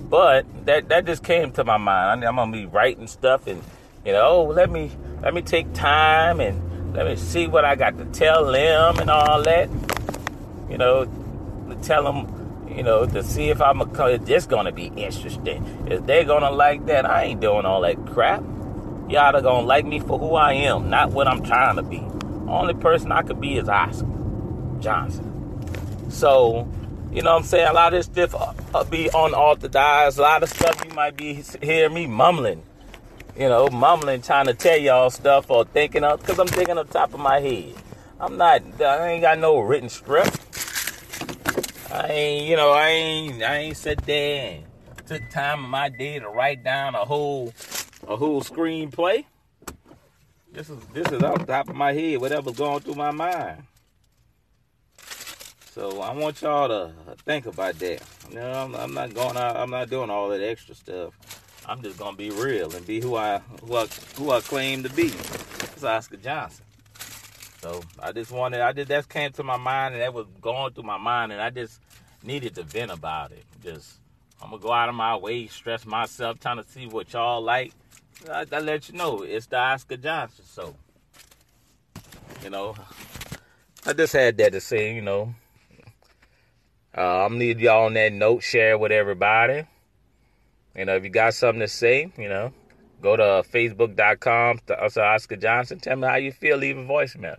But 0.09 0.67
that 0.67 0.89
that 0.89 1.05
just 1.05 1.25
came 1.25 1.53
to 1.53 1.65
my 1.65 1.77
mind. 1.77 2.25
I'm 2.25 2.37
gonna 2.37 2.53
be 2.53 2.67
writing 2.67 3.07
stuff 3.07 3.47
and 3.47 3.63
you 4.05 4.13
know, 4.13 4.25
oh, 4.25 4.45
let 4.45 4.71
me 4.71 4.91
let 5.23 5.35
me 5.35 5.43
take 5.43 5.73
time 5.73 6.41
and 6.41 6.95
let 6.95 7.07
me 7.07 7.17
see 7.17 7.47
what 7.47 7.65
I 7.65 7.75
got 7.75 7.99
to 7.99 8.05
tell 8.07 8.51
them 8.51 8.99
and 8.99 9.11
all 9.11 9.43
that. 9.43 9.69
You 10.71 10.79
know, 10.79 11.05
to 11.05 11.77
tell 11.83 12.05
them, 12.05 12.69
you 12.75 12.83
know, 12.83 13.07
to 13.07 13.23
see 13.23 13.51
if 13.51 13.61
I'm 13.61 13.81
a, 13.81 14.19
this 14.19 14.47
gonna 14.47 14.73
be 14.73 14.87
interesting. 14.97 15.65
If 15.89 16.07
they're 16.07 16.25
gonna 16.25 16.51
like 16.51 16.87
that, 16.87 17.05
I 17.05 17.25
ain't 17.25 17.41
doing 17.41 17.67
all 17.67 17.81
that 17.81 18.07
crap. 18.07 18.43
Y'all 19.09 19.35
are 19.35 19.43
gonna 19.43 19.67
like 19.67 19.85
me 19.85 19.99
for 19.99 20.19
who 20.19 20.35
I 20.35 20.53
am, 20.53 20.89
not 20.89 21.11
what 21.11 21.27
I'm 21.27 21.43
trying 21.43 21.77
to 21.77 21.83
be. 21.83 22.05
Only 22.49 22.75
person 22.75 23.11
I 23.11 23.23
could 23.23 23.41
be 23.41 23.57
is 23.57 23.69
Oscar 23.69 24.07
Johnson. 24.79 26.11
So, 26.11 26.69
you 27.17 27.23
know 27.23 27.33
what 27.33 27.41
I'm 27.41 27.45
saying? 27.45 27.67
A 27.67 27.73
lot 27.73 27.95
of 27.95 28.07
this 28.07 28.29
stuff 28.29 28.55
uh, 28.75 28.85
be 28.85 29.09
unauthorized. 29.09 30.19
A 30.19 30.23
lot 30.23 30.43
of 30.43 30.51
stuff 30.51 30.85
you 30.85 30.95
might 30.95 31.17
be 31.17 31.43
hearing 31.63 31.95
me 31.95 32.07
mumbling. 32.07 32.63
You 33.35 33.49
know, 33.49 33.71
mumbling, 33.71 34.21
trying 34.21 34.45
to 34.47 34.55
tell 34.55 34.77
y'all 34.77 35.09
stuff 35.09 35.51
or 35.51 35.65
thinking 35.65 36.05
of, 36.05 36.21
because 36.21 36.39
I'm 36.39 36.47
thinking 36.47 36.77
on 36.77 36.87
top 36.89 37.15
of 37.15 37.21
my 37.21 37.41
head. 37.41 37.73
I'm 38.21 38.37
not, 38.37 38.61
I 38.83 39.13
ain't 39.13 39.23
got 39.23 39.39
no 39.39 39.61
written 39.61 39.89
script. 39.89 40.41
I 41.91 42.07
ain't, 42.09 42.49
you 42.49 42.57
know, 42.57 42.73
I 42.73 42.89
ain't, 42.89 43.43
I 43.43 43.57
ain't 43.61 43.79
sat 43.79 44.05
there 44.05 44.59
and 44.59 45.07
took 45.07 45.23
time 45.31 45.65
of 45.65 45.71
my 45.71 45.89
day 45.89 46.19
to 46.19 46.29
write 46.29 46.65
down 46.65 46.95
a 46.95 47.07
whole 47.07 47.55
a 48.07 48.17
whole 48.17 48.43
screenplay. 48.43 49.25
This 50.53 50.69
is 50.69 50.79
this 50.93 51.11
is 51.11 51.23
off 51.23 51.39
the 51.39 51.47
top 51.47 51.71
of 51.71 51.77
my 51.77 51.95
head, 51.95 52.21
whatever's 52.21 52.57
going 52.57 52.81
through 52.81 52.97
my 52.97 53.11
mind. 53.11 53.63
So 55.77 56.01
I 56.01 56.11
want 56.15 56.41
y'all 56.41 56.69
to 56.69 56.91
think 57.27 57.45
about 57.45 57.79
that. 57.81 58.01
You 58.31 58.37
know, 58.37 58.51
I'm, 58.51 58.75
I'm 58.75 58.95
not 58.95 59.13
going 59.13 59.37
out. 59.37 59.57
I'm 59.57 59.69
not 59.69 59.91
doing 59.91 60.09
all 60.09 60.31
that 60.31 60.43
extra 60.43 60.75
stuff. 60.75 61.13
I'm 61.67 61.83
just 61.83 61.99
gonna 61.99 62.17
be 62.17 62.31
real 62.31 62.75
and 62.75 62.87
be 62.87 62.99
who 62.99 63.15
I 63.15 63.43
who 63.63 63.77
I 63.77 63.87
who 64.17 64.31
I 64.31 64.41
claim 64.41 64.85
to 64.85 64.89
be. 64.89 65.09
It's 65.09 65.85
Oscar 65.85 66.17
Johnson. 66.17 66.65
So 67.61 67.83
I 67.99 68.13
just 68.13 68.33
wanted. 68.33 68.63
I 68.63 68.73
just 68.73 68.89
that 68.89 69.07
came 69.07 69.33
to 69.33 69.43
my 69.43 69.59
mind 69.59 69.93
and 69.93 70.03
that 70.03 70.15
was 70.15 70.25
going 70.41 70.73
through 70.73 70.85
my 70.85 70.97
mind 70.97 71.33
and 71.33 71.43
I 71.43 71.51
just 71.51 71.79
needed 72.25 72.55
to 72.55 72.63
vent 72.63 72.91
about 72.91 73.33
it. 73.33 73.45
Just 73.63 73.99
I'm 74.43 74.49
gonna 74.49 74.63
go 74.63 74.73
out 74.73 74.89
of 74.89 74.95
my 74.95 75.15
way, 75.15 75.47
stress 75.47 75.85
myself, 75.85 76.41
trying 76.41 76.57
to 76.57 76.67
see 76.71 76.87
what 76.87 77.13
y'all 77.13 77.43
like 77.43 77.75
I, 78.31 78.47
I 78.51 78.61
let 78.61 78.89
you 78.89 78.97
know 78.97 79.25
it's 79.25 79.45
the 79.45 79.59
Oscar 79.59 79.99
Johnson. 79.99 80.47
So, 80.47 80.75
you 82.43 82.49
know, 82.49 82.75
I 83.85 83.93
just 83.93 84.15
had 84.15 84.39
that 84.39 84.53
to 84.53 84.61
say. 84.63 84.95
You 84.95 85.03
know, 85.03 85.35
uh, 86.97 87.27
I'm 87.27 87.39
need 87.39 87.61
y'all 87.61 87.87
on 87.87 87.95
that 87.95 88.13
note. 88.13 88.43
Share 88.43 88.79
with 88.79 88.93
everybody. 88.93 89.67
You 90.75 90.85
know, 90.85 90.97
if 90.97 91.05
you 91.05 91.11
got 91.11 91.35
something 91.35 91.61
to 91.61 91.69
say, 91.69 92.13
you 92.17 92.29
know, 92.29 92.53
go 93.03 93.17
to 93.17 93.45
facebook.com 93.51 94.61
to 94.67 95.03
Oscar 95.03 95.37
Johnson. 95.37 95.79
Tell 95.79 95.97
me 95.97 96.07
how 96.07 96.17
you 96.17 96.33
feel. 96.33 96.57
Leave 96.57 96.79
a 96.79 96.85
voicemail. 96.85 97.39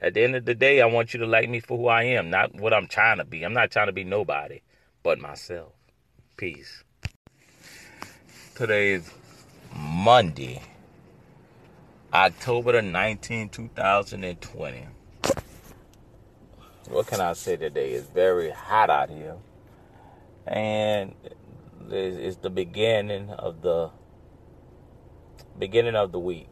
At 0.00 0.14
the 0.14 0.22
end 0.22 0.36
of 0.36 0.44
the 0.44 0.54
day, 0.54 0.82
I 0.82 0.86
want 0.86 1.14
you 1.14 1.20
to 1.20 1.26
like 1.26 1.48
me 1.48 1.60
for 1.60 1.78
who 1.78 1.88
I 1.88 2.02
am, 2.04 2.28
not 2.28 2.54
what 2.54 2.74
I'm 2.74 2.86
trying 2.86 3.18
to 3.18 3.24
be. 3.24 3.44
I'm 3.44 3.54
not 3.54 3.70
trying 3.70 3.86
to 3.86 3.92
be 3.92 4.04
nobody 4.04 4.60
but 5.02 5.18
myself. 5.18 5.72
Peace. 6.36 6.82
Today 8.54 8.92
is 8.92 9.10
Monday, 9.74 10.60
October 12.12 12.72
the 12.72 12.80
19th, 12.80 13.52
2020. 13.52 14.95
What 16.88 17.08
can 17.08 17.20
I 17.20 17.32
say 17.32 17.56
today? 17.56 17.92
It's 17.92 18.06
very 18.06 18.50
hot 18.50 18.90
out 18.90 19.10
here. 19.10 19.36
And 20.46 21.14
it's 21.90 22.36
the 22.36 22.50
beginning 22.50 23.30
of 23.30 23.60
the 23.62 23.90
beginning 25.58 25.96
of 25.96 26.12
the 26.12 26.20
week. 26.20 26.48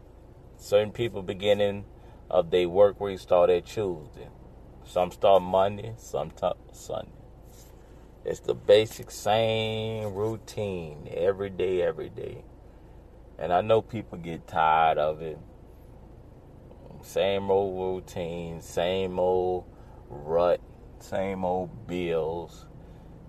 Certain 0.57 0.91
people 0.91 1.23
beginning 1.23 1.85
of 2.29 2.51
their 2.51 2.69
work 2.69 3.01
week 3.01 3.21
start 3.21 3.49
at 3.49 3.67
Tuesday. 3.67 4.29
Some 4.85 5.13
start 5.13 5.43
Monday, 5.43 5.95
some 5.99 6.33
start 6.37 6.57
Sunday. 6.73 7.13
It's 8.25 8.41
the 8.41 8.55
basic 8.55 9.13
same 9.13 10.15
routine 10.15 11.09
every 11.15 11.51
day, 11.51 11.83
every 11.83 12.09
day. 12.09 12.43
And 13.39 13.53
I 13.53 13.61
know 13.61 13.83
people 13.83 14.19
get 14.19 14.49
tired 14.49 14.99
of 14.99 15.23
it. 15.23 15.39
Same 17.03 17.51
old 17.51 18.03
routine, 18.03 18.61
same 18.63 19.21
old 19.21 19.67
rut, 20.15 20.61
same 20.99 21.45
old 21.45 21.87
bills, 21.87 22.67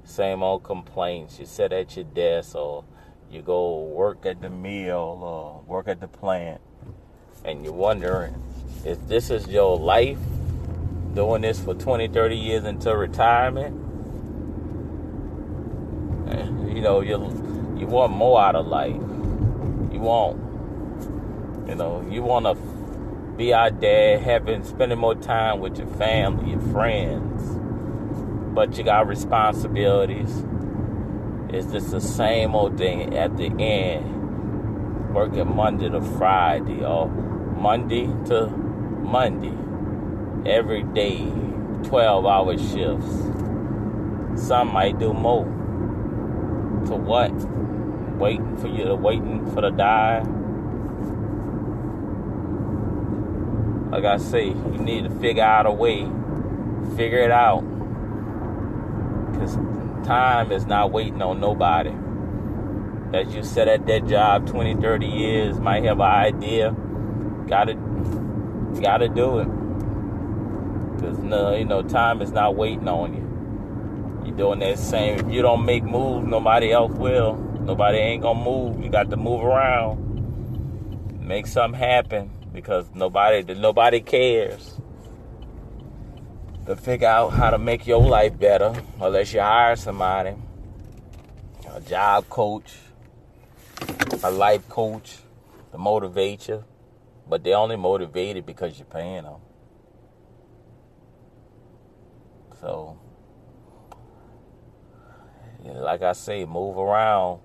same 0.04 0.44
old 0.44 0.64
complaints. 0.64 1.40
You 1.40 1.46
sit 1.46 1.72
at 1.74 1.96
your 1.96 2.06
desk 2.06 2.56
or 2.56 2.84
you 3.30 3.42
go 3.42 3.80
work 3.84 4.26
at 4.26 4.42
the 4.42 4.50
mill 4.50 5.20
or 5.22 5.64
work 5.68 5.88
at 5.88 6.00
the 6.00 6.08
plant 6.08 6.62
and 7.44 7.64
you're 7.64 7.74
wondering 7.74 8.42
if 8.86 9.08
this 9.08 9.30
is 9.30 9.48
your 9.48 9.78
life 9.78 10.18
doing 11.14 11.42
this 11.42 11.60
for 11.60 11.74
20 11.74 12.08
30 12.10 12.36
years 12.36 12.64
until 12.66 12.94
retirement 12.94 13.74
eh, 16.30 16.46
you 16.74 16.82
know 16.82 17.02
you 17.02 17.16
you 17.78 17.88
want 17.88 18.12
more 18.12 18.40
out 18.40 18.56
of 18.56 18.68
life 18.68 19.02
you 19.96 20.02
want. 20.02 20.38
You 21.68 21.76
know, 21.76 22.06
you 22.10 22.22
want 22.22 22.46
to 22.46 22.56
be 23.38 23.54
out 23.54 23.82
there 23.82 24.20
having, 24.20 24.64
spending 24.64 25.00
more 25.00 25.16
time 25.16 25.60
with 25.60 25.78
your 25.78 25.88
family, 25.88 26.52
your 26.52 26.62
friends, 26.72 27.42
but 28.54 28.78
you 28.78 28.84
got 28.84 29.08
responsibilities. 29.08 30.46
It's 31.50 31.72
just 31.72 31.92
the 31.92 32.02
same 32.02 32.56
old 32.56 32.78
thing 32.78 33.16
at 33.16 33.38
the 33.38 33.48
end, 33.60 35.14
working 35.14 35.56
Monday 35.56 35.90
to 35.90 36.02
Friday 36.02 36.84
or 36.84 37.08
Monday 37.08 38.08
to 38.28 38.48
Monday, 38.48 39.54
every 40.50 40.84
day, 40.84 41.26
12 41.84 42.26
hour 42.26 42.58
shifts. 42.58 44.46
Some 44.48 44.74
might 44.74 45.00
do 45.00 45.14
more. 45.14 45.46
To 46.86 46.96
what? 46.96 47.32
waiting 48.18 48.58
for 48.58 48.68
you, 48.68 48.86
to 48.86 48.96
waiting 48.96 49.46
for 49.54 49.62
the 49.62 49.70
die. 49.70 50.24
Like 53.96 54.04
I 54.04 54.18
say, 54.18 54.48
you 54.48 54.78
need 54.78 55.06
to 55.06 55.10
figure 55.22 55.42
out 55.42 55.66
a 55.66 55.72
way, 55.72 56.02
figure 56.98 57.20
it 57.20 57.32
out. 57.32 57.62
Because 59.32 59.56
time 60.06 60.52
is 60.52 60.66
not 60.66 60.92
waiting 60.92 61.22
on 61.22 61.40
nobody. 61.40 61.94
As 63.18 63.34
you 63.34 63.42
said 63.42 63.70
at 63.70 63.86
that 63.86 64.06
job 64.06 64.48
20, 64.48 64.82
30 64.82 65.06
years, 65.06 65.60
might 65.62 65.86
have 65.86 66.02
an 66.02 66.08
idea, 66.08 66.76
gotta, 67.48 67.76
gotta 68.82 69.08
do 69.08 69.40
it. 69.40 69.48
Because, 70.96 71.18
no, 71.20 71.56
you 71.56 71.64
know, 71.64 71.82
time 71.82 72.22
is 72.22 72.34
not 72.34 72.58
waiting 72.58 72.90
on 72.90 73.14
you. 73.14 74.26
You're 74.28 74.36
doing 74.36 74.60
that 74.60 74.78
same. 74.78 75.20
If 75.20 75.32
you 75.32 75.42
don't 75.42 75.64
make 75.64 75.86
moves, 75.86 76.28
nobody 76.28 76.74
else 76.74 76.92
will. 76.92 77.38
Nobody 77.62 78.00
ain't 78.00 78.24
gonna 78.24 78.44
move. 78.44 78.84
You 78.84 78.90
got 78.90 79.10
to 79.12 79.16
move 79.16 79.42
around, 79.42 81.22
make 81.26 81.48
something 81.48 81.80
happen 81.80 82.30
because 82.56 82.88
nobody 82.94 83.54
nobody 83.54 84.02
cares. 84.02 84.80
To 86.66 86.76
figure 86.76 87.08
out 87.08 87.30
how 87.30 87.52
to 87.52 87.60
make 87.60 87.86
your 87.86 88.02
life 88.02 88.40
better, 88.40 88.74
unless 89.00 89.32
you 89.34 89.40
hire 89.40 89.76
somebody, 89.76 90.34
a 91.72 91.80
job 91.82 92.28
coach, 92.28 92.74
a 94.24 94.32
life 94.32 94.68
coach, 94.68 95.18
to 95.72 95.78
motivate 95.78 96.48
you, 96.48 96.64
but 97.30 97.44
they 97.44 97.54
only 97.54 97.76
motivated 97.76 98.48
because 98.48 98.80
you're 98.80 98.88
paying 98.88 99.24
them. 99.24 99.42
So, 102.62 102.98
like 105.64 106.02
I 106.02 106.14
say, 106.14 106.46
move 106.46 106.78
around 106.80 107.42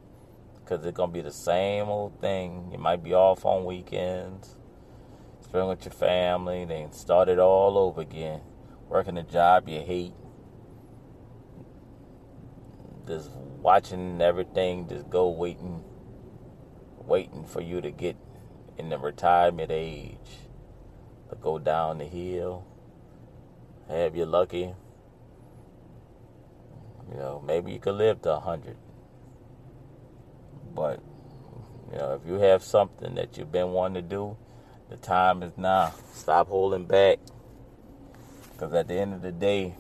because 0.71 0.87
it's 0.87 0.97
gonna 0.97 1.13
be 1.13 1.21
the 1.21 1.33
same 1.33 1.89
old 1.89 2.21
thing. 2.21 2.71
You 2.73 2.79
might 2.79 3.03
be 3.03 3.13
off 3.13 3.45
on 3.45 3.65
weekends, 3.65 4.57
spend 5.51 5.69
with 5.69 5.85
your 5.85 5.93
family, 5.93 6.65
then 6.65 6.93
start 6.93 7.29
it 7.29 7.41
all 7.41 7.77
over 7.77 8.01
again. 8.03 8.41
Working 8.89 9.19
a 9.19 9.25
job 9.25 9.69
you 9.69 9.81
hate, 9.81 10.15
just 13.07 13.31
watching 13.33 14.21
everything 14.21 14.89
just 14.89 15.11
go 15.11 15.29
waiting, 15.29 15.83
waiting 16.99 17.45
for 17.45 17.61
you 17.61 17.81
to 17.81 17.91
get 17.91 18.17
in 18.79 18.91
the 18.91 18.99
retirement 18.99 19.73
age. 19.73 20.39
to 21.31 21.37
go 21.37 21.59
down 21.59 21.99
the 21.99 22.05
hill. 22.05 22.65
Have 23.89 24.15
you 24.15 24.27
lucky? 24.27 24.73
You 27.11 27.17
know, 27.17 27.43
maybe 27.45 27.73
you 27.73 27.81
could 27.81 27.97
live 27.97 28.23
to 28.23 28.35
a 28.35 28.41
hundred. 28.41 28.77
But 30.75 31.03
you 31.91 31.99
know, 31.99 32.21
if 32.23 32.29
you 32.29 32.35
have 32.35 32.63
something 32.63 33.17
that 33.17 33.37
you've 33.37 33.51
been 33.51 33.73
wanting 33.73 34.03
to 34.03 34.09
do, 34.09 34.37
the 34.91 34.97
time 34.97 35.43
is 35.45 35.57
now. 35.57 35.95
Stop 36.13 36.49
holding 36.49 36.85
back. 36.85 37.21
Because 38.53 38.75
at 38.75 38.89
the 38.89 38.95
end 38.95 39.15
of 39.15 39.23
the 39.23 39.33
day, 39.33 39.75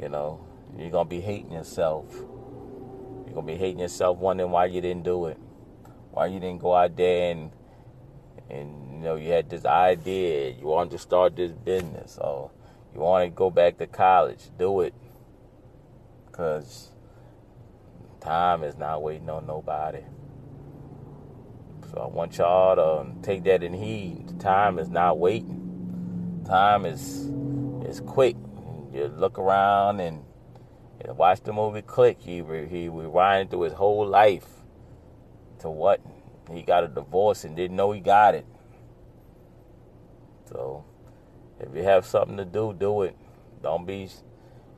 you 0.00 0.08
know, 0.08 0.44
you're 0.76 0.90
going 0.90 1.06
to 1.06 1.10
be 1.10 1.20
hating 1.20 1.52
yourself. 1.52 2.06
You're 2.10 3.34
going 3.34 3.46
to 3.46 3.52
be 3.52 3.56
hating 3.56 3.80
yourself, 3.80 4.18
wondering 4.18 4.50
why 4.50 4.64
you 4.66 4.80
didn't 4.80 5.04
do 5.04 5.26
it. 5.26 5.36
Why 6.10 6.26
you 6.26 6.40
didn't 6.40 6.62
go 6.62 6.74
out 6.74 6.96
there 6.96 7.32
and, 7.32 7.50
and 8.48 8.92
you 8.92 8.98
know, 9.00 9.16
you 9.16 9.30
had 9.30 9.50
this 9.50 9.66
idea. 9.66 10.50
You 10.50 10.66
wanted 10.66 10.92
to 10.92 10.98
start 10.98 11.36
this 11.36 11.52
business. 11.52 12.18
Or 12.18 12.50
you 12.94 13.00
want 13.00 13.26
to 13.26 13.30
go 13.30 13.50
back 13.50 13.76
to 13.78 13.86
college. 13.86 14.40
Do 14.58 14.80
it. 14.80 14.94
Because 16.26 16.90
time 18.20 18.64
is 18.64 18.78
not 18.78 19.02
waiting 19.02 19.28
on 19.28 19.46
nobody. 19.46 20.00
So 21.90 22.00
I 22.00 22.06
want 22.08 22.36
y'all 22.38 22.74
to 22.76 23.22
take 23.22 23.44
that 23.44 23.62
in 23.62 23.72
heed. 23.72 24.40
Time 24.40 24.78
is 24.78 24.88
not 24.88 25.18
waiting. 25.18 26.42
Time 26.44 26.84
is 26.84 27.30
is 27.86 28.00
quick. 28.00 28.36
You 28.92 29.06
look 29.06 29.38
around 29.38 30.00
and 30.00 30.24
watch 31.06 31.42
the 31.42 31.52
movie 31.52 31.82
Click. 31.82 32.18
He 32.20 32.42
he 32.68 32.88
rewind 32.88 33.50
through 33.50 33.62
his 33.62 33.72
whole 33.74 34.06
life 34.06 34.46
to 35.60 35.70
what 35.70 36.00
he 36.52 36.62
got 36.62 36.84
a 36.84 36.88
divorce 36.88 37.44
and 37.44 37.54
didn't 37.54 37.76
know 37.76 37.92
he 37.92 38.00
got 38.00 38.34
it. 38.34 38.46
So 40.46 40.84
if 41.60 41.74
you 41.74 41.84
have 41.84 42.04
something 42.04 42.36
to 42.36 42.44
do, 42.44 42.74
do 42.78 43.02
it. 43.02 43.16
Don't 43.62 43.86
be 43.86 44.08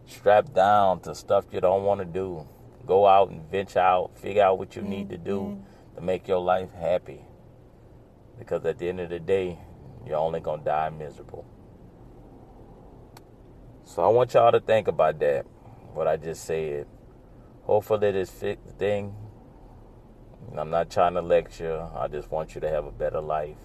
strapped 0.06 0.54
down 0.54 1.00
to 1.00 1.14
stuff 1.14 1.46
you 1.52 1.60
don't 1.60 1.84
want 1.84 2.00
to 2.00 2.04
do. 2.04 2.46
Go 2.86 3.06
out 3.06 3.30
and 3.30 3.50
venture 3.50 3.80
out. 3.80 4.18
Figure 4.18 4.42
out 4.42 4.58
what 4.58 4.76
you 4.76 4.82
need 4.82 5.08
to 5.10 5.16
do 5.16 5.40
mm-hmm 5.40 5.77
to 5.98 6.04
make 6.04 6.28
your 6.28 6.38
life 6.38 6.72
happy. 6.72 7.20
Because 8.38 8.64
at 8.64 8.78
the 8.78 8.88
end 8.88 9.00
of 9.00 9.10
the 9.10 9.18
day, 9.18 9.58
you're 10.06 10.16
only 10.16 10.38
going 10.40 10.60
to 10.60 10.64
die 10.64 10.90
miserable. 10.90 11.44
So 13.84 14.04
I 14.04 14.08
want 14.08 14.34
y'all 14.34 14.52
to 14.52 14.60
think 14.60 14.86
about 14.86 15.18
that, 15.18 15.44
what 15.92 16.06
I 16.06 16.16
just 16.16 16.44
said. 16.44 16.86
Hopefully, 17.62 18.12
this 18.12 18.30
thing, 18.78 19.14
I'm 20.56 20.70
not 20.70 20.88
trying 20.88 21.14
to 21.14 21.20
lecture, 21.20 21.88
I 21.96 22.06
just 22.06 22.30
want 22.30 22.54
you 22.54 22.60
to 22.60 22.68
have 22.68 22.84
a 22.84 22.92
better 22.92 23.20
life. 23.20 23.56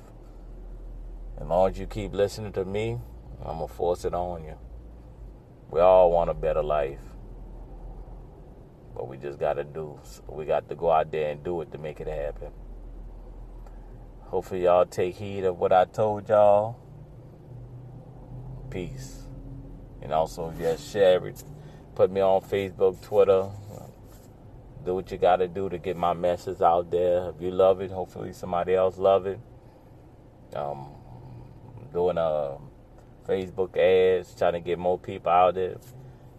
As 1.39 1.47
long 1.47 1.69
as 1.69 1.77
you 1.77 1.85
keep 1.85 2.13
listening 2.13 2.51
to 2.53 2.65
me, 2.65 2.97
I'm 3.45 3.57
going 3.57 3.67
to 3.67 3.73
force 3.73 4.05
it 4.05 4.13
on 4.13 4.43
you. 4.43 4.57
We 5.69 5.81
all 5.81 6.11
want 6.11 6.29
a 6.29 6.33
better 6.33 6.63
life. 6.63 6.99
But 8.95 9.07
we 9.07 9.17
just 9.17 9.39
got 9.39 9.53
to 9.53 9.63
do. 9.63 9.99
We 10.27 10.45
got 10.45 10.69
to 10.69 10.75
go 10.75 10.91
out 10.91 11.11
there 11.11 11.31
and 11.31 11.43
do 11.43 11.61
it 11.61 11.71
to 11.71 11.77
make 11.77 11.99
it 11.99 12.07
happen. 12.07 12.51
Hopefully, 14.21 14.63
y'all 14.63 14.85
take 14.85 15.15
heed 15.15 15.43
of 15.45 15.57
what 15.59 15.71
I 15.71 15.85
told 15.85 16.29
y'all. 16.29 16.77
Peace. 18.69 19.23
And 20.01 20.11
also, 20.11 20.53
just 20.57 20.91
share 20.91 21.25
it. 21.27 21.43
Put 21.95 22.11
me 22.11 22.21
on 22.21 22.41
Facebook, 22.41 23.01
Twitter. 23.01 23.49
Do 24.85 24.95
what 24.95 25.09
you 25.11 25.17
got 25.17 25.37
to 25.37 25.47
do 25.47 25.69
to 25.69 25.77
get 25.77 25.95
my 25.95 26.13
message 26.13 26.61
out 26.61 26.91
there. 26.91 27.29
If 27.29 27.41
you 27.41 27.51
love 27.51 27.79
it, 27.81 27.89
hopefully 27.89 28.33
somebody 28.33 28.75
else 28.75 28.97
love 28.97 29.27
it. 29.27 29.39
Um, 30.55 30.87
doing 31.93 32.17
a 32.17 32.57
Facebook 33.27 33.77
ads, 33.77 34.35
trying 34.35 34.53
to 34.53 34.59
get 34.59 34.77
more 34.77 34.99
people 34.99 35.31
out 35.31 35.55
there. 35.55 35.77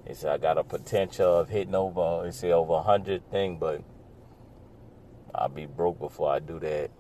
He 0.07 0.15
said 0.15 0.33
I 0.33 0.39
got 0.39 0.59
a 0.59 0.65
potential 0.65 1.39
of 1.39 1.49
hitting 1.49 1.75
over, 1.75 2.27
he 2.27 2.33
said 2.33 2.53
over 2.53 2.83
hundred 2.83 3.31
thing, 3.31 3.59
but 3.59 3.83
I'll 5.35 5.49
be 5.49 5.67
broke 5.67 5.99
before 5.99 6.31
I 6.31 6.40
do 6.40 6.61
that. 6.61 6.90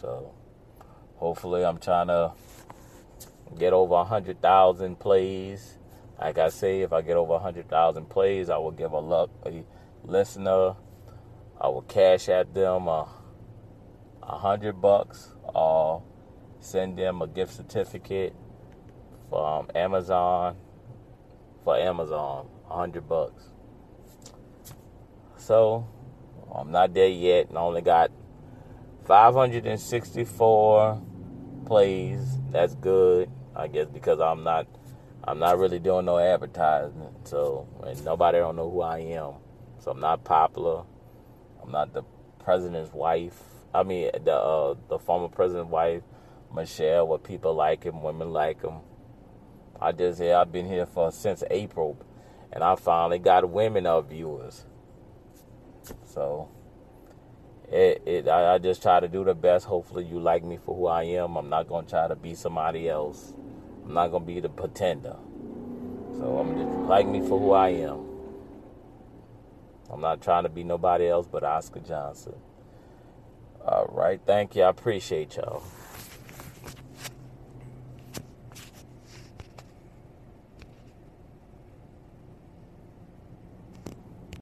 So 0.00 0.32
hopefully 1.16 1.64
I'm 1.64 1.78
trying 1.78 2.06
to 2.06 2.32
get 3.58 3.72
over 3.72 3.94
a 3.94 4.04
hundred 4.04 4.40
thousand 4.40 5.00
plays. 5.00 5.78
Like 6.20 6.38
I 6.38 6.50
say, 6.50 6.82
if 6.82 6.92
I 6.92 7.02
get 7.02 7.16
over 7.16 7.34
a 7.34 7.38
hundred 7.40 7.68
thousand 7.68 8.08
plays, 8.08 8.48
I 8.48 8.58
will 8.58 8.70
give 8.70 8.92
a 8.92 9.00
luck 9.00 9.30
a 9.44 9.64
listener. 10.04 10.76
I 11.60 11.68
will 11.68 11.82
cash 11.82 12.28
at 12.28 12.54
them 12.54 12.86
a, 12.86 13.08
a 14.22 14.38
hundred 14.38 14.80
bucks 14.80 15.34
or 15.42 16.02
send 16.60 16.96
them 16.96 17.22
a 17.22 17.26
gift 17.26 17.54
certificate 17.54 18.34
from 19.28 19.68
Amazon 19.74 20.56
for 21.64 21.76
Amazon, 21.76 22.48
hundred 22.68 23.08
bucks. 23.08 23.44
So 25.36 25.86
I'm 26.54 26.70
not 26.70 26.94
there 26.94 27.08
yet, 27.08 27.48
and 27.48 27.58
only 27.58 27.82
got 27.82 28.10
564 29.06 31.02
plays. 31.66 32.38
That's 32.50 32.74
good, 32.76 33.30
I 33.56 33.68
guess, 33.68 33.88
because 33.88 34.20
I'm 34.20 34.44
not, 34.44 34.66
I'm 35.24 35.38
not 35.38 35.58
really 35.58 35.78
doing 35.78 36.04
no 36.04 36.18
advertisement. 36.18 37.26
So 37.26 37.66
and 37.84 38.04
nobody 38.04 38.38
don't 38.38 38.56
know 38.56 38.70
who 38.70 38.82
I 38.82 38.98
am. 38.98 39.34
So 39.78 39.90
I'm 39.90 40.00
not 40.00 40.24
popular. 40.24 40.84
I'm 41.62 41.70
not 41.72 41.92
the 41.92 42.02
president's 42.44 42.92
wife. 42.92 43.40
I 43.74 43.82
mean, 43.82 44.10
the 44.24 44.34
uh, 44.34 44.74
the 44.88 44.98
former 44.98 45.28
president's 45.28 45.70
wife, 45.70 46.02
Michelle. 46.54 47.08
Where 47.08 47.18
people 47.18 47.54
like 47.54 47.84
him, 47.84 48.02
women 48.02 48.32
like 48.32 48.62
him. 48.62 48.80
I 49.82 49.90
just 49.90 50.20
yeah, 50.20 50.40
I've 50.40 50.52
been 50.52 50.66
here 50.66 50.86
for 50.86 51.10
since 51.10 51.42
April, 51.50 51.98
and 52.52 52.62
I 52.62 52.76
finally 52.76 53.18
got 53.18 53.48
women 53.50 53.84
of 53.84 54.10
viewers. 54.10 54.64
So 56.04 56.48
it, 57.68 58.02
it 58.06 58.28
I, 58.28 58.54
I, 58.54 58.58
just 58.58 58.80
try 58.80 59.00
to 59.00 59.08
do 59.08 59.24
the 59.24 59.34
best. 59.34 59.66
Hopefully 59.66 60.04
you 60.04 60.20
like 60.20 60.44
me 60.44 60.56
for 60.64 60.76
who 60.76 60.86
I 60.86 61.02
am. 61.04 61.36
I'm 61.36 61.48
not 61.48 61.68
gonna 61.68 61.86
try 61.86 62.06
to 62.06 62.14
be 62.14 62.34
somebody 62.34 62.88
else. 62.88 63.34
I'm 63.84 63.94
not 63.94 64.12
gonna 64.12 64.24
be 64.24 64.38
the 64.38 64.48
pretender. 64.48 65.16
So 66.18 66.38
I'm 66.38 66.56
just 66.56 66.70
like 66.88 67.08
me 67.08 67.20
for 67.20 67.40
who 67.40 67.50
I 67.50 67.70
am. 67.70 68.06
I'm 69.90 70.00
not 70.00 70.22
trying 70.22 70.44
to 70.44 70.48
be 70.48 70.62
nobody 70.62 71.08
else 71.08 71.26
but 71.26 71.42
Oscar 71.42 71.80
Johnson. 71.80 72.34
All 73.64 73.90
right, 73.92 74.20
thank 74.24 74.54
you. 74.54 74.62
I 74.62 74.68
appreciate 74.68 75.36
y'all. 75.36 75.62